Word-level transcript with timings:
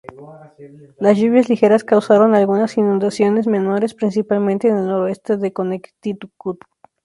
Las 0.97 1.19
lluvias 1.19 1.47
ligeras 1.47 1.83
causaron 1.83 2.33
algunas 2.33 2.75
inundaciones 2.75 3.45
menores, 3.45 3.93
principalmente 3.93 4.67
en 4.67 4.77
el 4.79 4.87
noroeste 4.87 5.37
de 5.37 5.53
Connecticut. 5.53 6.61